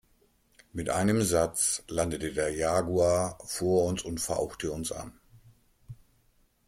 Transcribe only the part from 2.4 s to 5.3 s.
Jaguar vor uns und fauchte uns an.